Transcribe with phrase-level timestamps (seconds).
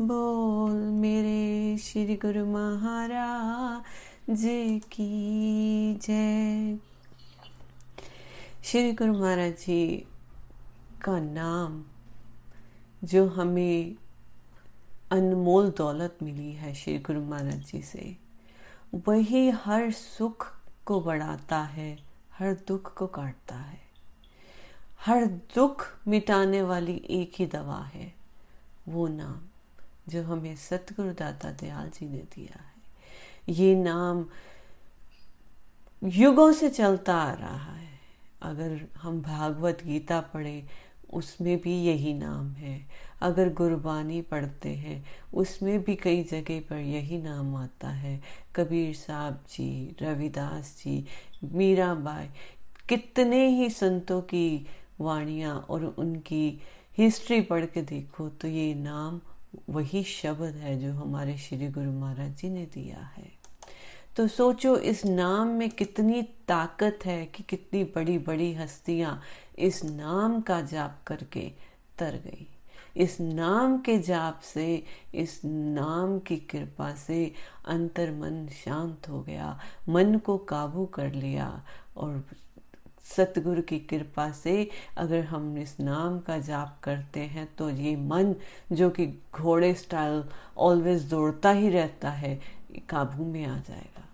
[0.00, 4.42] बोल मेरे श्री गुरु महाराज
[4.92, 6.78] की जय।
[8.64, 10.06] श्री गुरु महाराज जी
[11.04, 11.82] का नाम
[13.04, 13.96] जो हमें
[15.10, 18.16] अनमोल दौलत मिली है श्री गुरु महाराज जी से,
[19.08, 20.46] वही हर सुख
[20.84, 21.98] को बढ़ाता है,
[22.38, 23.80] हर दुख को काटता है।
[25.06, 28.12] हर दुख मिटाने वाली एक ही दवा है,
[28.88, 29.47] वो नाम।
[30.08, 32.78] जो हमें सतगुरु दाता दयाल जी ने दिया है।
[33.48, 34.26] ये नाम
[36.04, 37.98] युगों से चलता आ रहा है।
[38.42, 40.66] अगर हम भागवत गीता पढ़े,
[41.12, 42.86] उसमें भी यही नाम है।
[43.20, 48.20] अगर गुरबानी पढ़ते हैं, उसमें भी कई जगह पर यही नाम आता है।
[48.56, 51.06] कबीर साहब जी, रविदास जी
[51.44, 52.28] मीराबाई
[52.88, 54.66] कितने ही संतों की
[55.00, 56.60] वाणियाँ और उनकी
[56.98, 59.20] हिस्ट्री पढ़ के देखो तो ये नाम
[59.68, 63.38] वही शब्द है जो हमारे श्री गुरु महाराज जी ने दिया है।
[64.16, 69.22] तो सोचो, इस नाम में कितनी ताकत है कि कितनी बड़ी बड़ी हस्तियाँ
[69.58, 71.52] इस नाम का जाप करके
[71.98, 72.46] तर गई।
[72.96, 77.32] इस नाम के जाप से, इस नाम की कृपा से
[77.66, 81.62] अंतर मन शांत हो गया, मन को काबू कर लिया
[81.96, 82.24] और
[83.16, 88.34] सतगुरु की कृपा से अगर हम इस नाम का जाप करते हैं तो ये मन
[88.72, 90.22] जो कि घोड़े स्टाइल
[90.58, 92.38] ऑलवेज दौड़ता ही रहता है,
[92.88, 94.07] काबू में आ जाएगा।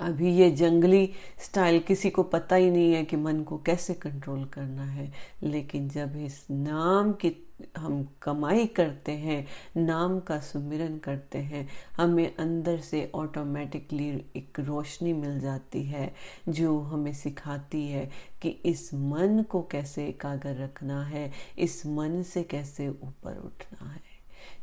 [0.00, 4.44] अभी ये जंगली स्टाइल किसी को पता ही नहीं है कि मन को कैसे कंट्रोल
[4.44, 5.12] करना है।
[5.42, 12.36] लेकिन जब इस नाम की हम कमाई करते हैं, नाम का सुमिरन करते हैं, हमें
[12.36, 16.14] अंदर से ऑटोमेटिकली एक रोशनी मिल जाती है
[16.48, 18.10] जो हमें सिखाती है
[18.42, 24.10] कि इस मन को कैसे एकाग्र रखना है, इस मन से कैसे ऊपर उठना है।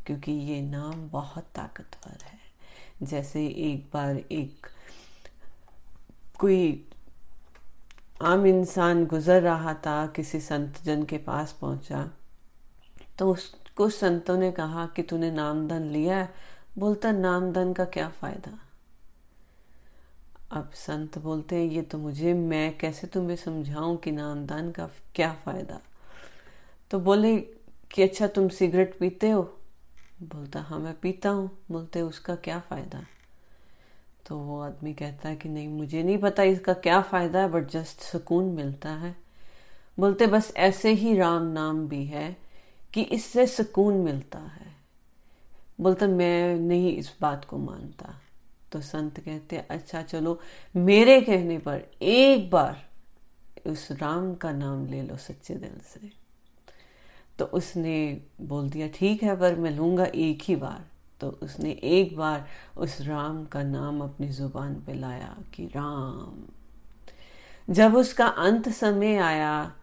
[0.05, 2.39] क्योंकि ये नाम बहुत ताकतवर है।
[3.03, 4.67] जैसे एक बार एक
[6.39, 6.87] कोई
[8.21, 12.11] आम इंसान गुजर रहा था, किसी संत जन के पास पहुँचा
[13.19, 16.33] तो उसको संतों ने कहा कि तूने नामदान लिया है।
[16.77, 18.59] बोलता नामदान का क्या फ़ायदा?
[20.51, 25.33] अब संत बोलते हैं, ये तो मुझे, मैं कैसे तुम्हें समझाऊं कि नामदान का क्या
[25.45, 25.79] फ़ायदा?
[26.91, 27.37] तो बोले
[27.91, 29.41] कि अच्छा तुम सिगरेट पीते हो?
[30.23, 33.05] बोलता हाँ मैं पीता हूँ। बोलते, उसका क्या फ़ायदा?
[34.27, 37.69] तो वो आदमी कहता है कि नहीं, मुझे नहीं पता इसका क्या फ़ायदा है बट
[37.69, 39.15] जस्ट सुकून मिलता है।
[39.99, 42.37] बोलते, बस ऐसे ही राम नाम भी है
[42.93, 44.75] कि इससे सुकून मिलता है।
[45.81, 48.21] बोलता, मैं नहीं इस बात को मानता।
[48.71, 50.39] तो संत कहते अच्छा चलो,
[50.75, 52.85] मेरे कहने पर एक बार
[53.67, 56.11] उस राम का नाम ले लो सच्चे दिल से।
[57.39, 62.17] तो उसने बोल दिया, ठीक है, पर मैं लूँगा एक ही बार। तो उसने एक
[62.17, 62.47] बार
[62.77, 66.43] उस राम का नाम अपनी ज़ुबान पे लाया कि, राम।
[67.73, 69.75] जब उसका अंत समय आया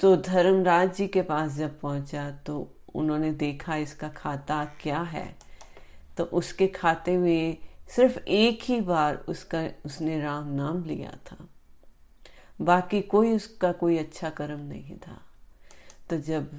[0.00, 5.36] तो धर्मराज जी के पास जब पहुँचा तो उन्होंने देखा इसका खाता क्या है।
[6.16, 7.56] तो उसके खाते में
[7.88, 11.36] सिर्फ़ एक ही बार उसका, उसने राम नाम लिया था।
[12.60, 15.20] बाकी कोई उसका कोई अच्छा कर्म नहीं था।
[16.10, 16.50] तो जब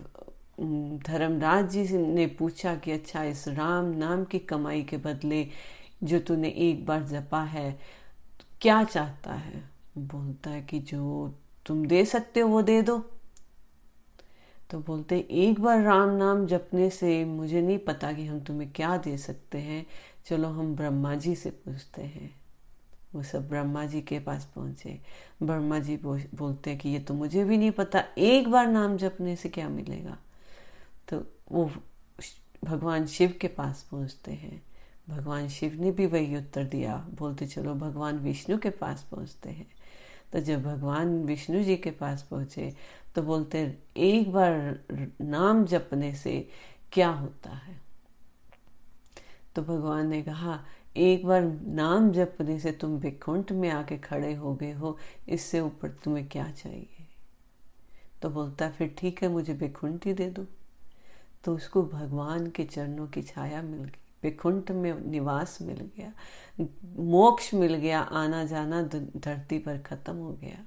[0.59, 5.47] धर्मराज जी ने पूछा कि अच्छा इस राम नाम की कमाई के बदले
[6.03, 7.79] जो तूने एक बार जपा है,
[8.61, 9.63] क्या चाहता है?
[9.97, 11.33] बोलता है कि जो
[11.65, 12.97] तुम दे सकते हो वो दे दो।
[14.69, 18.95] तो बोलते, एक बार राम नाम जपने से मुझे नहीं पता कि हम तुम्हें क्या
[18.97, 19.85] दे सकते हैं।
[20.25, 22.33] चलो, हम ब्रह्मा जी से पूछते हैं।
[23.15, 24.99] वो सब ब्रह्मा जी के पास पहुँचे।
[25.43, 29.35] ब्रह्मा जी बोलते हैं कि ये तो मुझे भी नहीं पता, एक बार नाम जपने
[29.35, 30.17] से क्या मिलेगा?
[31.09, 31.71] तो वो
[32.63, 34.63] भगवान शिव के पास पहुँचते हैं।
[35.09, 39.67] भगवान शिव ने भी वही उत्तर दिया। बोलते, चलो, भगवान विष्णु के पास पहुँचते हैं।
[40.33, 42.75] तो जब भगवान विष्णु जी के पास पहुँचे
[43.15, 44.79] तो बोलते, एक बार
[45.21, 46.49] नाम जपने से
[46.91, 47.81] क्या होता है?
[49.55, 50.65] तो भगवान ने कहा,
[50.97, 54.97] एक बार नाम जपने से तुम विकुंठ में आके खड़े हो गए हो,
[55.29, 57.07] इससे ऊपर तुम्हें क्या चाहिए?
[58.21, 60.45] तो बोलता, फिर ठीक है, मुझे विकुंठ ही दे दो।
[61.45, 66.11] तो उसको भगवान के चरणों की छाया मिल गई विकुंठ में निवास मिल गया,
[66.97, 70.63] मोक्ष मिल गया आना जाना धरती पर खत्म हो गया।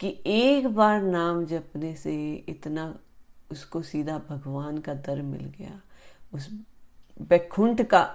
[0.00, 2.14] कि एक बार नाम जपने से
[2.48, 2.94] इतना
[3.52, 5.80] उसको सीधा भगवान का दर मिल गया,
[6.34, 6.48] उस
[7.22, 8.08] बैकुंठ का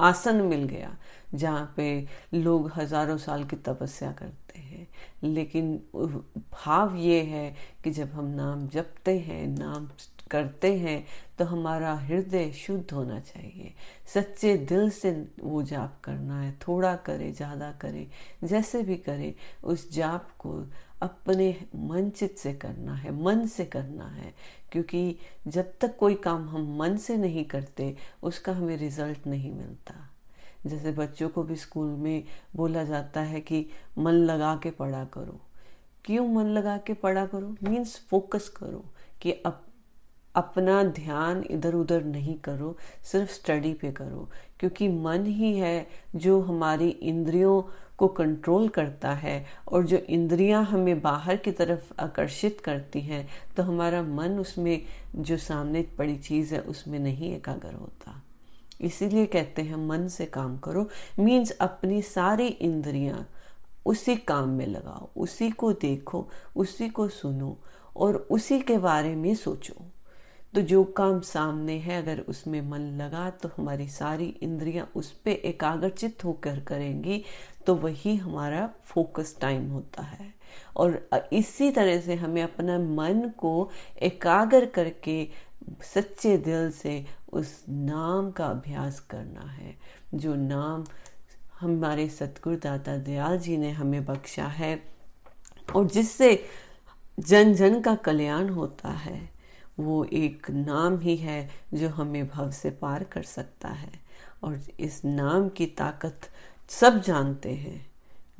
[0.00, 0.96] आसन मिल गया,
[1.34, 4.86] जहाँ पे लोग हज़ारों साल की तपस्या करते हैं।
[5.24, 9.86] लेकिन भाव ये है कि जब हम नाम जपते हैं, नाम
[10.30, 11.04] करते हैं
[11.38, 13.72] तो हमारा हृदय शुद्ध होना चाहिए।
[14.14, 18.06] सच्चे दिल से वो जाप करना है, थोड़ा करे, ज़्यादा करे,
[18.44, 19.34] जैसे भी करे,
[19.64, 20.52] उस जाप को
[21.02, 24.34] अपने मन चित से करना है, मन से करना है,
[24.72, 29.94] क्योंकि जब तक कोई काम हम मन से नहीं करते, उसका हमें रिज़ल्ट नहीं मिलता।
[30.66, 32.24] जैसे बच्चों को भी स्कूल में
[32.56, 33.66] बोला जाता है कि
[33.98, 35.40] मन लगा के पढ़ा करो।
[36.04, 37.54] क्यों मन लगा के पढ़ा करो?
[37.62, 38.84] मीन्स फोकस करो
[39.22, 39.62] कि अब
[40.36, 44.28] अपना ध्यान इधर उधर नहीं करो, सिर्फ़ स्टडी पे करो,
[44.60, 45.86] क्योंकि मन ही है
[46.16, 47.60] जो हमारी इंद्रियों
[47.98, 53.62] को कंट्रोल करता है और जो इंद्रियाँ हमें बाहर की तरफ़ आकर्षित करती हैं तो
[53.62, 54.82] हमारा मन उसमें,
[55.16, 58.22] जो सामने पड़ी चीज़ है, उसमें नहीं एकाग्र होता।
[58.80, 63.26] इसीलिए कहते हैं, मन से काम करो मीन्स अपनी सारी इंद्रियाँ
[63.86, 67.56] उसी काम में लगाओ, उसी को देखो, उसी को सुनो
[67.96, 69.74] और उसी के बारे में सोचो।
[70.56, 75.30] तो जो काम सामने है, अगर उसमें मन लगा तो हमारी सारी इंद्रियाँ उस पर
[75.30, 77.22] एकाग्रचित होकर करेंगी
[77.66, 80.32] तो वही हमारा फोकस टाइम होता है।
[80.76, 83.70] और इसी तरह से हमें अपना मन को
[84.02, 85.28] एकाग्र करके
[85.84, 89.76] सच्चे दिल से उस नाम का अभ्यास करना है।
[90.14, 90.84] जो नाम
[91.60, 94.78] हमारे सतगुरु दाता दयाल जी ने हमें बख्शा है,
[95.74, 96.38] और जिससे
[97.18, 99.35] जन जन का कल्याण होता है।
[99.78, 103.92] वो एक नाम ही है जो हमें भव से पार कर सकता है।
[104.42, 106.20] और इस नाम की ताकत
[106.68, 107.86] सब जानते हैं,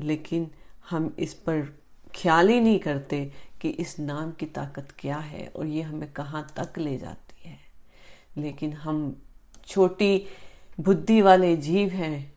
[0.00, 0.50] लेकिन
[0.90, 1.78] हम इस पर
[2.14, 6.46] ख्याल ही नहीं करते कि इस नाम की ताकत क्या है और ये हमें कहाँ
[6.56, 7.58] तक ले जाती है।
[8.36, 9.22] लेकिन हम
[9.66, 10.26] छोटी
[10.80, 12.34] बुद्धि वाले जीव हैं।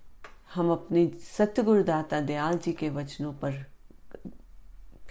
[0.53, 3.65] हम अपनी सत्यगुरुदाता दयाल जी के वचनों पर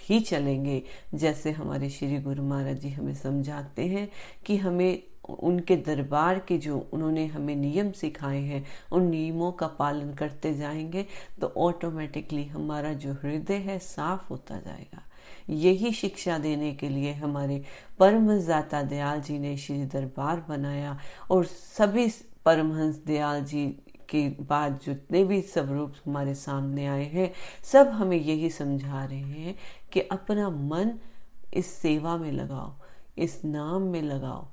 [0.09, 0.81] ही चलेंगे।
[1.13, 4.09] जैसे हमारे श्री गुरु महाराज जी हमें समझाते हैं
[4.45, 10.13] कि हमें उनके दरबार के जो उन्होंने हमें नियम सिखाए हैं, उन नियमों का पालन
[10.13, 11.05] करते जाएँगे
[11.41, 15.03] तो ऑटोमेटिकली हमारा जो हृदय है साफ़ होता जाएगा।
[15.49, 17.63] यही शिक्षा देने के लिए हमारे
[17.99, 18.47] परमहंस
[18.89, 20.97] दयाल जी ने श्री दरबार बनाया
[21.31, 22.07] और सभी
[22.45, 23.65] परमहंस दयाल जी
[24.09, 27.33] के बाद जितने भी स्वरूप हमारे सामने आए हैं,
[27.63, 29.55] सब हमें यही समझा रहे हैं
[29.91, 30.99] कि अपना मन
[31.53, 32.73] इस सेवा में लगाओ,
[33.17, 34.47] इस नाम में लगाओ,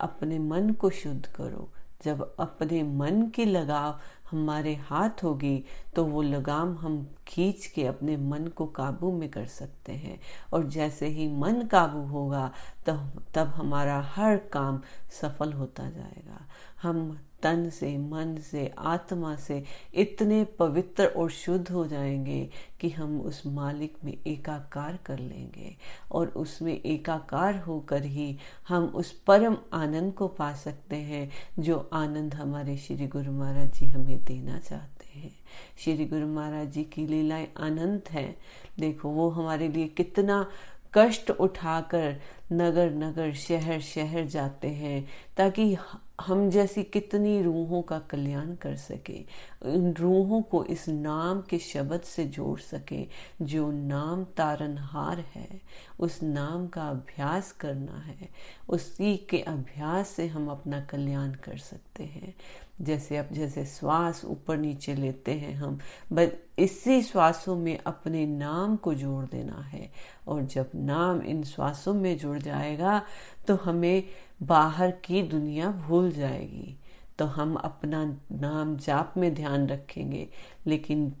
[0.00, 1.72] अपने मन को शुद्ध करो।
[2.04, 4.00] जब अपने मन की लगाव
[4.32, 5.64] हमारे हाथ होगी
[5.96, 10.20] तो वो लगाम हम खींच के अपने मन को काबू में कर सकते हैं।
[10.52, 12.52] और जैसे ही मन काबू होगा,
[12.86, 14.80] तब तब हमारा हर काम
[15.10, 16.48] सफल होता जाएगा।
[16.82, 19.64] हम तन से, मन से, आत्मा से
[19.94, 22.50] इतने पवित्र और शुद्ध हो जाएँगे
[22.80, 25.76] कि हम उस मालिक में एकाकार कर लेंगे।
[26.12, 28.38] और उसमें एकाकार होकर ही
[28.68, 33.86] हम उस परम आनंद को पा सकते हैं, जो आनंद हमारे श्री गुरु महाराज जी
[33.86, 35.32] हमें देना चाहते हैं।
[35.78, 38.36] श्री गुरु महाराज जी की लीलाएँ अनंत हैं।
[38.80, 40.50] देखो, वो हमारे लिए कितना
[40.94, 42.20] कष्ट उठाकर
[42.52, 45.76] नगर नगर शहर शहर जाते हैं, ताकि
[46.20, 49.24] हम जैसी कितनी रूहों का कल्याण कर सके,
[49.62, 53.06] उन रूहों को इस नाम के शब्द से जोड़ सके,
[53.42, 55.60] जो नाम तारनहार है,
[56.00, 58.28] उस नाम का अभ्यास करना है,
[58.68, 62.34] उसी के अभ्यास से हम अपना कल्याण कर सकते हैं।
[62.80, 65.78] जैसे अब, जैसे श्वास ऊपर नीचे लेते हैं हम,
[66.12, 66.28] बस
[66.58, 69.90] इसी श्वासों में अपने नाम को जोड़ देना है,
[70.28, 73.02] और जब नाम इन श्वासों में जुड़ जाएगा
[73.46, 74.04] तो हमें
[74.42, 76.78] बाहर की दुनिया भूल जाएगी।
[77.18, 80.28] तो हम अपना नाम जाप में ध्यान रखेंगे।
[80.66, 81.12] लेकिन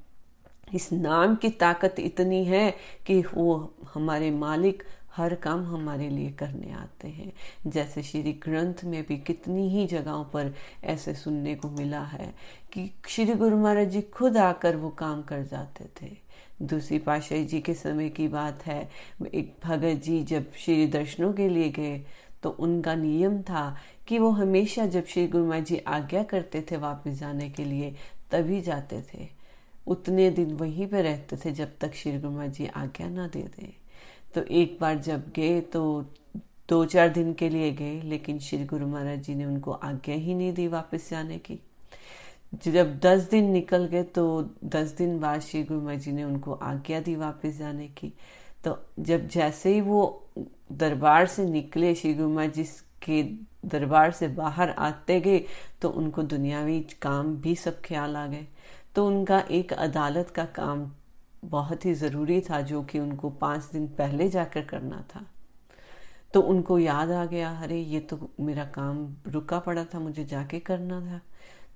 [0.74, 2.74] इस नाम की ताकत इतनी है
[3.06, 4.82] कि वो हमारे मालिक
[5.16, 7.32] हर काम हमारे लिए करने आते हैं।
[7.66, 12.34] जैसे श्री ग्रंथ में भी कितनी ही जगहों पर ऐसे सुनने को मिला है
[12.72, 16.16] कि श्री गुरु महाराज जी खुद आकर वो काम कर जाते थे।
[16.62, 18.90] दूसरी पाशाही जी के समय की बात है।
[19.34, 22.04] एक भगत जी जब श्री दर्शनों के लिए गए
[22.42, 23.64] तो उनका नियम था
[24.08, 27.94] कि वो हमेशा जब श्री गुरु महाराज जी आज्ञा करते थे वापस जाने के लिए,
[28.30, 29.28] तभी जाते थे।
[29.86, 33.42] उतने दिन वहीं पे रहते थे जब तक श्री गुरु महाराज जी आज्ञा ना दे
[33.56, 33.72] दें।
[34.34, 36.04] तो एक बार जब गए तो
[36.68, 40.34] दो चार दिन के लिए गए, लेकिन श्री गुरु महाराज जी ने उनको आज्ञा ही
[40.34, 41.58] नहीं दी वापस जाने की।
[42.64, 44.24] जब दस दिन निकल गए तो
[44.64, 48.12] दस दिन बाद श्री गुरु महाराज जी ने उनको आज्ञा दी वापस जाने की।
[48.64, 50.02] तो जब जैसे ही वो
[50.72, 52.64] दरबार से निकले श्री गुरु महाराज जी
[53.02, 53.22] के
[53.68, 55.44] दरबार से बाहर आते गए
[55.82, 58.46] तो उनको दुनियावी काम भी सब ख्याल आ गए।
[58.94, 60.90] तो उनका एक अदालत का काम
[61.44, 65.26] बहुत ही ज़रूरी था, जो कि उनको पाँच दिन पहले जाकर करना था।
[66.34, 70.58] तो उनको याद आ गया, अरे, ये तो मेरा काम रुका पड़ा था, मुझे जाके
[70.58, 71.20] करना था।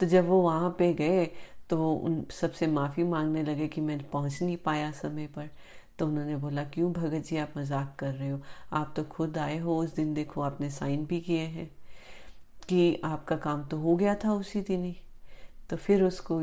[0.01, 1.31] तो जब वो वहाँ पे गए
[1.71, 5.51] तो उन सबसे माफ़ी मांगने लगे कि मैं पहुँच नहीं पाया समय पर।
[5.99, 8.41] तो उन्होंने बोला, क्यों भगत जी, आप मज़ाक कर रहे हो?
[8.73, 11.71] आप तो खुद आए हो, उस दिन देखो आपने साइन भी किए हैं
[12.69, 14.97] कि आपका काम तो हो गया था उसी दिन ही।
[15.71, 16.41] तो फिर उसको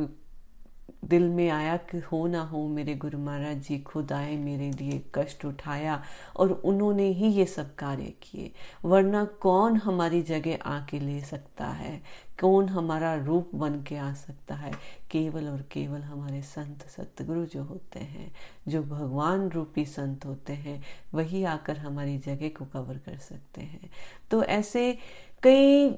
[1.04, 5.04] दिल में आया कि हो ना हो, मेरे गुरु महाराज जी खुद आए, मेरे लिए
[5.16, 6.04] कष्ट उठाया
[6.36, 8.52] और उन्होंने ही ये सब कार्य किए।
[8.86, 12.02] वरना कौन हमारी जगह आके ले सकता है?
[12.42, 14.72] कौन हमारा रूप बन के आ सकता है?
[15.12, 18.34] केवल और केवल हमारे संत सतगुरु जो होते हैं,
[18.68, 23.90] जो भगवान रूपी संत होते हैं, वही आकर हमारी जगह को कवर कर सकते हैं।
[24.32, 24.98] तो ऐसे
[25.44, 25.90] कई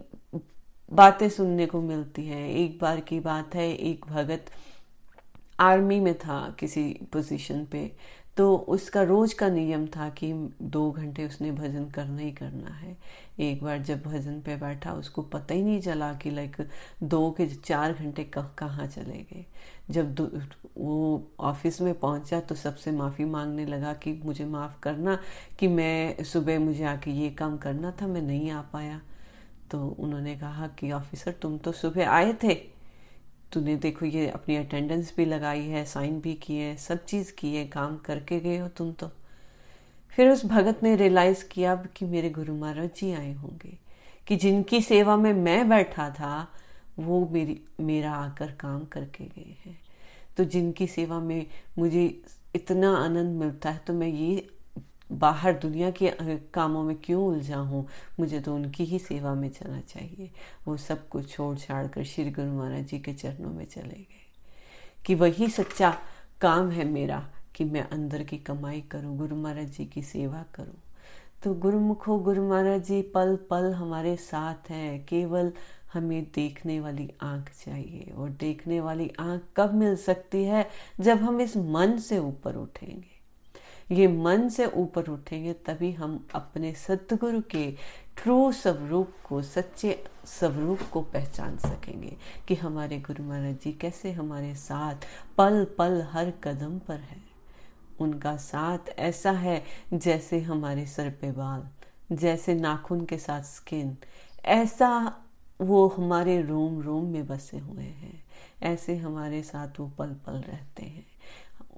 [0.93, 4.45] बातें सुनने को मिलती हैं। एक बार की बात है, एक भगत
[5.59, 6.83] आर्मी में था किसी
[7.13, 7.91] पोजीशन पे
[8.37, 10.31] तो उसका रोज का नियम था कि
[10.61, 12.95] दो घंटे उसने भजन करना ही करना है।
[13.39, 16.55] एक बार जब भजन पे बैठा, उसको पता ही नहीं चला कि लाइक
[17.03, 19.45] दो के चार घंटे कहाँ चले गए।
[19.91, 20.19] जब
[20.77, 25.17] वो ऑफ़िस में पहुँचा तो सबसे माफ़ी मांगने लगा कि मुझे माफ़ करना,
[25.59, 29.01] कि मैं सुबह मुझे आके ये काम करना था, मैं नहीं आ पाया।
[29.71, 32.74] तो उन्होंने कहा कि ऑफिसर तुम तो सुबह आए थे।
[33.55, 37.65] तूने देखो, ये अपनी अटेंडेंस भी लगाई है साइन भी किए हैं, सब चीज़ किए
[37.67, 39.09] काम करके गए हो तुम तो।
[40.11, 43.77] फिर उस भगत ने रियलाइज़ किया कि मेरे गुरु महाराज जी आए होंगे,
[44.27, 46.47] कि जिनकी सेवा में मैं बैठा था,
[46.99, 49.77] वो मेरी, मेरा आकर काम करके गए हैं।
[50.37, 51.45] तो जिनकी सेवा में
[51.77, 52.05] मुझे
[52.55, 54.47] इतना आनंद मिलता है तो मैं ये
[55.11, 57.87] बाहर दुनिया के कामों में क्यों उलझा हूँ?
[58.19, 60.31] मुझे तो उनकी ही सेवा में चलना चाहिए।
[60.67, 64.25] वो सब कुछ छोड़ छाड़ कर श्री गुरु महाराज जी के चरणों में चले गए।
[65.05, 65.97] कि वही सच्चा
[66.41, 70.81] काम है मेरा कि मैं अंदर की कमाई करूँ, गुरु महाराज जी की सेवा करूँ।
[71.43, 75.53] तो गुरुमुखो, गुरु महाराज जी, पल पल हमारे साथ हैं। केवल
[75.93, 80.69] हमें देखने वाली आँख चाहिए। और देखने वाली आँख कब मिल सकती है?
[80.99, 83.14] जब हम इस मन से ऊपर उठेंगे।
[83.91, 87.69] ये मन से ऊपर उठेंगे, तभी हम अपने सतगुरु के
[88.17, 92.15] ट्रू स्वरूप को, सच्चे स्वरूप को पहचान सकेंगे
[92.47, 95.05] कि हमारे गुरु महाराज जी कैसे हमारे साथ
[95.37, 97.23] पल पल हर कदम पर है।
[97.99, 99.63] उनका साथ ऐसा है
[99.93, 101.67] जैसे हमारे सर पे बाल,
[102.11, 103.95] जैसे नाखून के साथ स्किन
[104.45, 105.21] ऐसा
[105.61, 108.23] वो हमारे रोम रोम में बसे हुए हैं,
[108.63, 111.05] ऐसे हमारे साथ वो पल पल रहते हैं।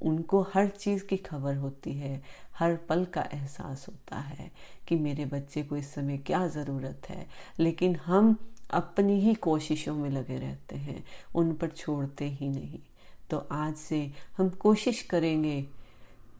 [0.01, 2.23] उनको हर चीज़ की खबर होती है,
[2.55, 4.51] हर पल का एहसास होता है
[4.87, 7.27] कि मेरे बच्चे को इस समय क्या ज़रूरत है।
[7.59, 8.37] लेकिन हम
[8.71, 11.03] अपनी ही कोशिशों में लगे रहते हैं,
[11.35, 12.79] उन पर छोड़ते ही नहीं।
[13.29, 15.65] तो आज से हम कोशिश करेंगे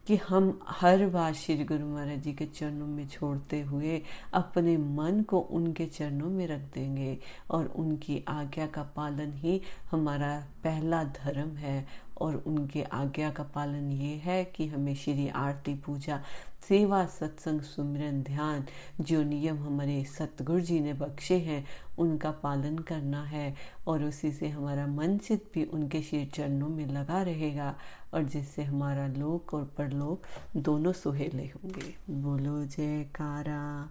[0.08, 4.02] कि हम हर बार श्री गुरु महाराज जी के चरणों में छोड़ते हुए
[4.34, 7.18] अपने मन को उनके चरणों में रख देंगे
[7.50, 9.60] और उनकी आज्ञा का पालन ही
[9.90, 15.74] हमारा पहला धर्म है और उनके आज्ञा का पालन ये है कि हमें श्री आरती
[15.74, 16.22] पूजा,
[16.68, 18.64] सेवा, सत्संग सुमिरन ध्यान,
[19.00, 21.66] जो नियम हमारे सतगुरु जी ने बख्शे हैं,
[21.98, 23.54] उनका पालन करना है
[23.86, 27.74] और उसी से हमारा मन चित भी उनके श्री चरणों में लगा रहेगा।
[28.14, 30.22] और जिससे हमारा लोक और परलोक
[30.56, 33.88] दोनों सुहेले होंगे। बोलो जयकारा,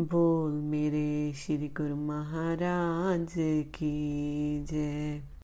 [0.00, 3.34] बोल मेरे श्री गुरु महाराज
[3.74, 5.30] की जय।